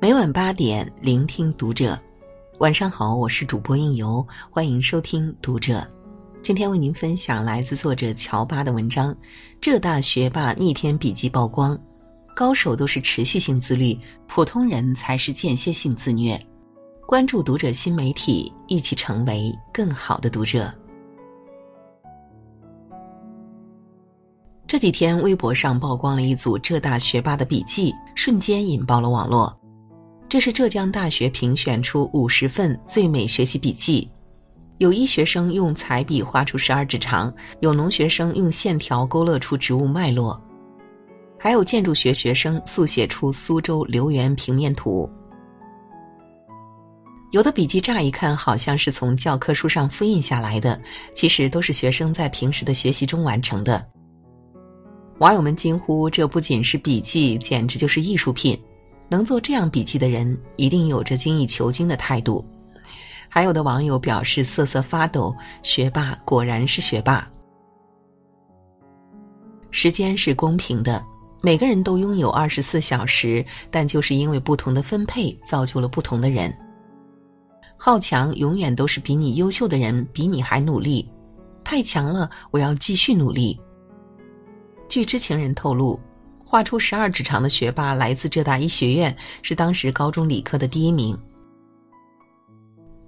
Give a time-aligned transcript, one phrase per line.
[0.00, 1.98] 每晚八点，聆听读者。
[2.60, 5.86] 晚上好，我是主播应由，欢迎收听读者。
[6.40, 9.14] 今天为您分享来自作者乔巴的文章：
[9.60, 11.78] 浙大学霸逆天笔记曝光，
[12.34, 16.40] 高手都是持续性自律，普通人才是间歇性自虐。
[17.06, 20.72] 关注读者新媒体，一起成为更好的读者。
[24.70, 29.52] 这几天，微博上曝光了一组浙大学霸的笔记，瞬间引爆了网络。
[30.28, 34.08] 这是浙江大学评选出五十份最美学习笔记，
[34.78, 40.40] 有医学生用彩笔画出十二指肠，有农学生用线条勾勒出植物脉络，
[41.36, 45.10] 还有建筑学学生速写出苏州留园平面图。
[47.32, 50.80] 有的笔记乍一看好像是从教科书上复印下来的，
[51.12, 53.84] 其实都是学生在平时的学习中完成的。
[55.20, 58.58] 网友们惊呼：“这不仅是笔记，简直就是艺术品！”
[59.10, 62.42] 能做这样笔记的人，一定有着精益求精的态度。
[63.28, 67.30] 还有的网友表示瑟瑟发抖：“学霸果然是学霸。”
[69.70, 71.04] 时间是公平的，
[71.42, 76.50] 每个人都拥有二十四小时，但就是因为不同的分配，造就了不同的人。
[77.76, 81.06] 好强永远都是比你优秀的人比你还努力，
[81.62, 83.60] 太强了，我要继续努力。
[84.90, 85.98] 据知情人透露。
[86.44, 91.16] 画出十二指肠的学霸来自浙大医学院，是当时高中理科的第一名。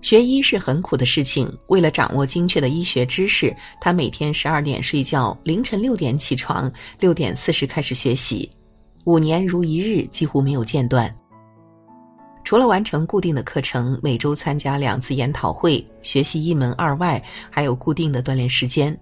[0.00, 8.50] 学医是很苦的事情，为了掌握精确的医学知识，他每天十二点睡觉，凌晨六点起床，六点四十开始学习，
[9.04, 11.14] 五年如一日，几乎没有间断。
[12.42, 18.98] 除了完成固定的课程，每周参加两次研讨会，学习一门二外，还有固定的锻炼时间。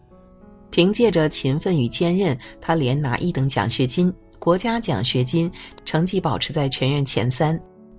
[0.75, 4.13] 凭借着勤奋与坚韧，他连拿一等奖学金。
[4.41, 5.49] 国家奖学金，
[5.85, 7.57] 成绩保持在全院前三，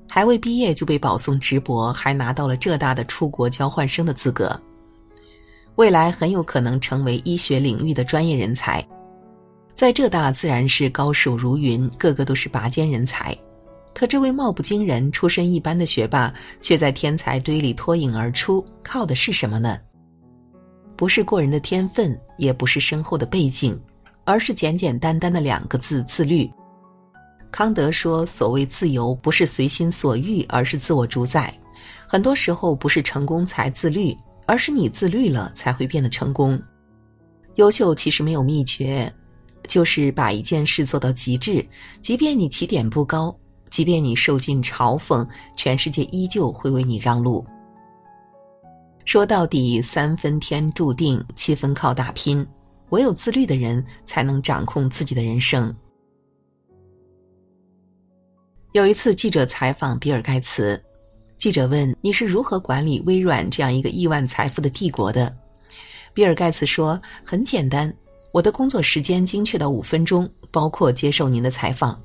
[0.09, 4.61] 还未毕业就被保送直博，还拿到了浙大的出国交换生的资格。
[5.75, 8.85] 未来很有可能成为医学领域的专业人才，
[9.73, 13.33] 在浙大自然是高手如云，个个都是拔尖人才。
[13.93, 19.79] 可这位貌不惊人、出身一般的学霸，却在天才堆里脱颖而出，靠的是什么呢？
[20.95, 23.79] 不是过人的天分，也不是深厚的背景。
[24.27, 26.49] 而是简简单单的两个字：自律。
[27.51, 31.55] 康德说：“所谓自由，不是随心所欲，而是自我主宰。
[32.07, 34.17] 很多时候，不是成功才自律，
[34.47, 36.59] 而是你自律了，才会变得成功。
[37.53, 39.13] 优秀其实没有秘诀，
[39.67, 41.63] 就是把一件事做到极致。
[42.01, 43.33] 即便你起点不高，
[43.69, 45.23] 即便你受尽嘲讽，
[45.55, 47.45] 全世界依旧会为你让路。
[49.05, 52.45] 说到底，三分天注定，七分靠打拼。”
[52.89, 55.75] 唯有自律的人才能掌控自己的人生。
[58.73, 60.81] 有一次，记者采访比尔盖茨，
[61.35, 65.35] 记者问：“你是如何管理微软这样一个亿万财富的帝国的？”
[66.13, 67.91] 比尔盖茨说：“很简单，
[68.31, 71.99] 我的工作时间精确到五分钟，包括接受您的采访。”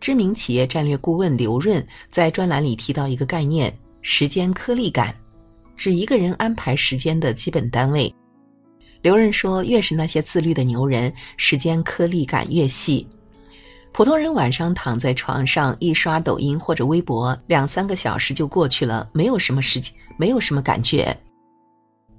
[0.00, 3.72] 知名企业战略顾问刘润在专栏里提到一个概念：
[4.02, 5.14] 时间颗粒感，
[5.76, 8.12] 指一个人安排时间的基本单位。
[9.02, 13.06] 刘润说：“越是那些自律的牛人，时间颗粒感越细。
[13.92, 21.16] 普通人晚上躺在床上一刷抖音或者微博，两三个小时就过去了，没有什么时间，没有什么感觉。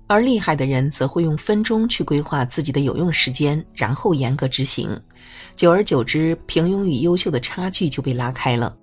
[0.08, 4.90] 而厉害的人则会用分钟去规划自己的有用时间，然后严格执行。
[5.56, 8.74] 久而久之，平庸与优秀的差距就被拉开了。”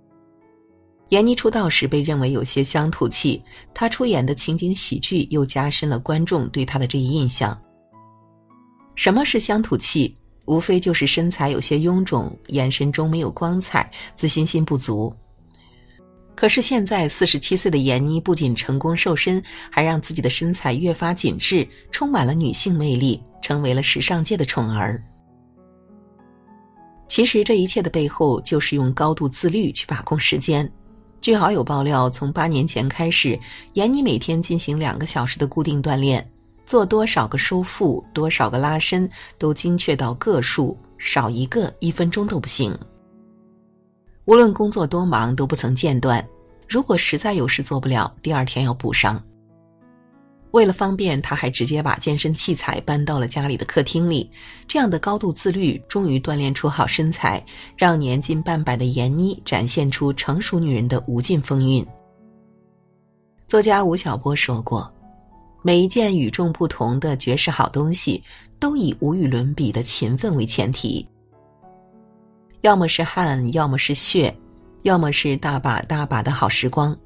[1.15, 3.41] 闫妮出道时被认为有些乡土气，
[3.73, 7.57] 她出演的情景喜剧又加深了观众对她的这一印象。
[8.97, 10.13] 什么是乡土气？
[10.47, 15.15] 无非就是身材有些臃肿，眼神中没有光彩，自信心不足。
[16.35, 25.01] 可是现在四十七岁的闫妮不仅成功瘦身，还让自己的身材越发紧致，充满了女性魅力，成为了时尚界的宠儿。
[27.07, 30.69] 其实这一切的背后，就是用高度自律去把控时间。
[31.25, 33.41] 据好友爆料，从八年前开始，
[33.73, 36.31] 闫妮每天进行两个小时的固定锻炼。
[36.67, 42.79] 做多少个收腹，多少个拉伸，都精确到个数，少一个一分钟都不行。
[44.27, 46.23] 无论工作多忙，都不曾间断。
[46.69, 49.19] 如果实在有事做不了，第二天要补上。
[50.55, 54.31] 为了方便，他还直接把健身器材搬到了家里的客厅里。
[54.69, 57.45] 这样的高度自律，终于锻炼出好身材，
[57.77, 61.85] 让年近半百的闫妮展现出成熟女人的无尽风韵。
[63.49, 64.89] 作家吴晓波说过。
[65.61, 68.23] 每一件与众不同的绝世好东西，
[68.61, 71.05] 都以无与伦比的勤奋为前提。
[72.61, 74.33] 要么是汗，要么是血，
[74.83, 76.97] 要么是大把大把的好时光。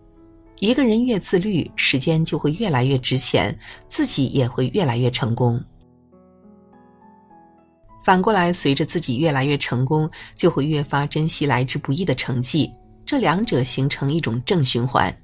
[0.61, 3.57] 一个人越自律，时间就会越来越值钱，
[3.87, 5.63] 自己也会越来越成功。
[8.03, 12.73] 反过来，随着自己越来越成功，就会越发珍惜来之不易的成绩，
[13.05, 15.15] 这两者形成一种正循环。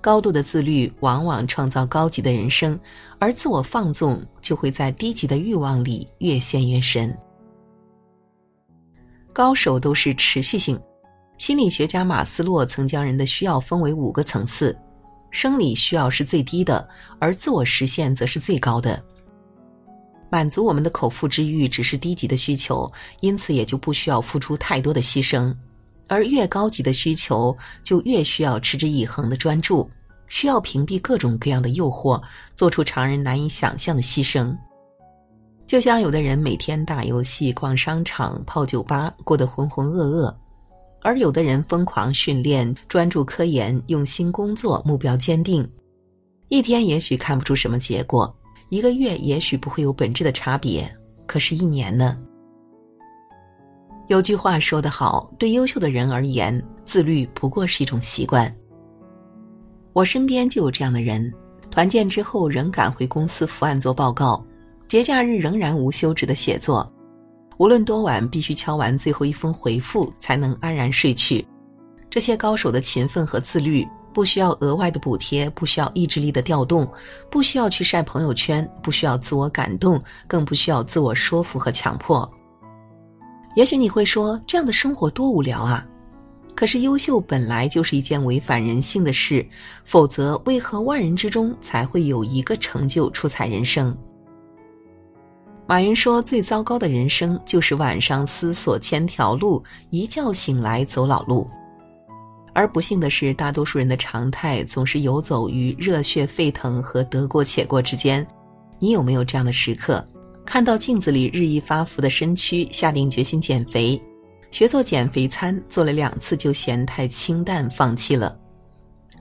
[0.00, 2.78] 高度的自律往往创造高级的人生，
[3.18, 7.14] 而自我放纵就会在低级的欲望里越陷越深。
[9.32, 10.80] 高手都是持续性。
[11.40, 14.78] 心理学家马斯洛曾将人的需要分为五个层次，
[15.30, 16.86] 生理需要是最低的，
[17.18, 19.02] 而自我实现则是最高的。
[20.30, 25.50] 满足我们的口腹之欲只是低级的需求，因此也就不需要付出太多的牺牲；
[26.08, 29.88] 而越高级的需求，就越需要持之以恒的专注，
[30.28, 32.22] 需要屏蔽各种各样的诱惑，
[32.54, 34.54] 做出常人难以想象的牺牲。
[35.66, 40.36] 就像有的人每天打游戏、逛商场、泡酒吧，过得浑浑噩噩。
[41.02, 45.68] 而有的人疯狂训练、专注科研、用心工作、目标坚定，
[46.48, 48.34] 一天也许看不出什么结果，
[48.68, 50.90] 一个月也许不会有本质的差别，
[51.26, 52.18] 可是，一年呢？
[54.08, 58.52] 有句话说得好，对优秀的人而言，自律不过是一种习惯。
[59.92, 61.32] 我身边就有这样的人，
[61.70, 64.44] 团建之后仍赶回公司伏案做报告，
[64.88, 66.92] 节假日仍然无休止的写作。
[67.60, 71.46] 无论多晚，必须敲完最后一封回复才能安然睡去。
[72.08, 76.90] 这些高手的勤奋和自律，不需要额外的补贴，不需要意志力的调动，
[77.30, 82.26] 不需要去晒朋友圈，不需要自我感动，更不需要自我说服和强迫。
[83.56, 85.86] 也许你会说，这样的生活多无聊啊！
[86.54, 89.46] 可是优秀本来就是一件违反人性的事，
[89.84, 93.94] 否则为何万人之中才会有一个成就出彩人生？
[95.70, 101.46] 马云说：“最糟糕的人生就是晚上思索千条路，一觉醒来走老路。
[102.52, 108.26] 而不幸的是，大多数人的常态总是游走于热血沸腾和得过且过之间。
[108.80, 110.04] 你有没有这样的时刻？
[110.44, 113.96] 看到镜子里日益发福的身躯，下定决心减肥，
[114.50, 118.36] 学做减肥餐，做了两次就嫌太清淡，放弃了。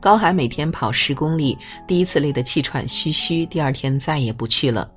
[0.02, 1.56] 高喊每天跑十公里，
[1.88, 4.92] 第一次累得气喘吁吁，第二天再也不去了。”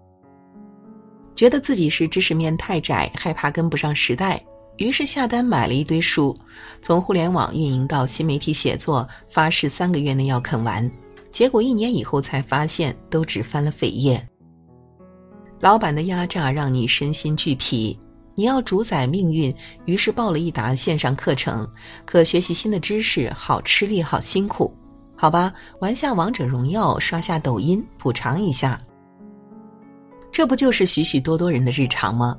[1.35, 4.43] 觉得自己是知识面太窄，害怕跟不上时代，
[4.77, 6.37] 于是下单买了一堆书，
[6.81, 10.91] 从互联网运营到新媒体写作，发誓三个月内要啃完。
[11.31, 14.25] 结果一年以后才发现，都只翻了扉页。
[15.61, 17.99] 老板的压榨让你身心俱疲，
[18.35, 19.55] 你要主宰命运，
[19.87, 21.67] 于是报了一沓线上课程，
[22.05, 24.77] 可学习新的知识好吃力，好辛苦。
[25.17, 28.81] 好吧，玩下王者荣耀，刷下抖音，补偿一下。
[30.33, 32.37] 这不就是许许多多人的日常吗？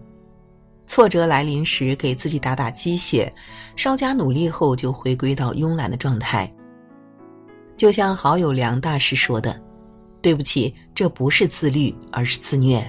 [0.87, 3.31] 挫折来临时，给自己打打鸡血，
[3.75, 6.51] 稍加努力后就回归到慵懒的状态。
[7.77, 9.61] 就像好友梁大师说的
[10.21, 12.83] ：“对不起，这不是自律，而是自虐。”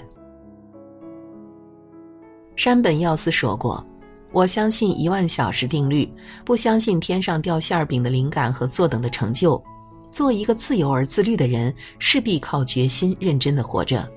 [2.56, 3.86] 山本耀司说过
[4.32, 6.10] ：“我相信一万小时定律，
[6.44, 9.62] 不相信天上掉馅儿饼的灵感和坐等的成就。
[10.10, 14.08] 做一个自由而自律的人，势必靠决心认真的活着。”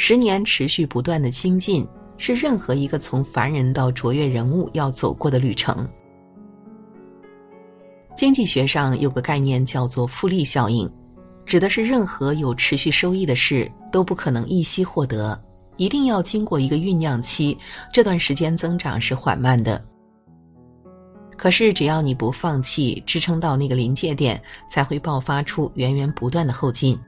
[0.00, 1.86] 十年持续不断的精进，
[2.18, 5.86] 是任何一个从凡人到卓越人物要走过的旅程。
[8.16, 10.88] 经济学上有个概念叫做复利效应，
[11.44, 15.38] 指的是任何有持续收益的事都不可能一夕获得，
[15.76, 17.58] 一定要经过一个酝酿期，
[17.92, 19.84] 这段时间增长是缓慢的。
[21.36, 26.98] 可是只要你不放弃，支撑到那个临界点，才会爆发出源源不断的后劲。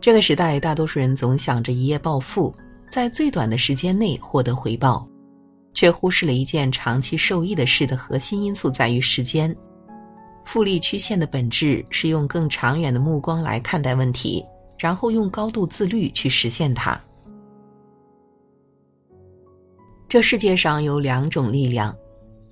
[0.00, 2.54] 这个时代，大多数人总想着一夜暴富，
[2.88, 5.06] 在最短的时间内获得回报，
[5.74, 9.54] 却忽视了一件长期受益的事的核心因素在于时间。
[10.44, 14.44] 复利曲线的本质是用更长远的目光来看待问题，
[14.78, 17.00] 然后用高度自律去实现它。
[20.08, 21.92] 这世界上有两种力量，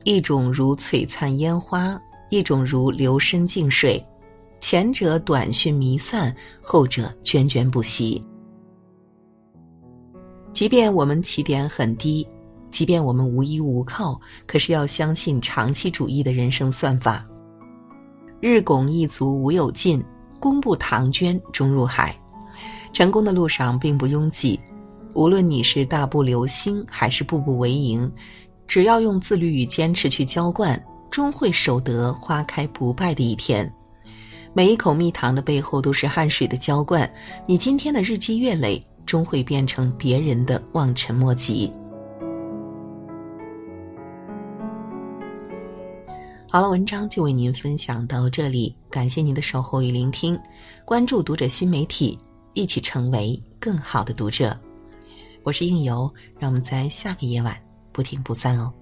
[0.02, 1.96] 一种如璀璨烟花，
[2.30, 4.04] 一种如流深静水。
[4.64, 8.18] 前者短讯弥散，后者涓涓不息。
[10.54, 12.26] 即便我们起点很低，
[12.70, 17.26] 即便我们无依无靠，可是要相信长期主义的人生算法。
[18.40, 20.02] 日拱一卒无有尽，
[20.40, 22.18] 功不唐捐终入海。
[22.90, 24.58] 成功的路上并不拥挤，
[25.12, 28.10] 无论你是大步流星还是步步为营，
[28.66, 33.70] 只要用自律与坚持去浇灌，终会守得花开不败的一天。
[34.56, 37.12] 每一口蜜糖的背后都是汗水的浇灌，
[37.44, 41.72] 你今天的日积月累，终会变成别人的望尘莫及。
[46.48, 50.38] 好了，文章就为您分享到这里，感谢您的守候与聆听，
[50.84, 52.16] 关注读者新媒体，
[52.54, 54.56] 一起成为更好的读者。
[55.42, 56.08] 我是应由，
[56.38, 58.72] 让我们在下个夜晚不听不散哦。